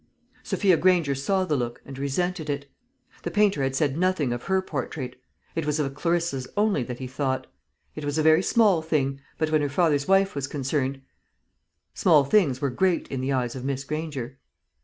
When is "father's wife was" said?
9.69-10.47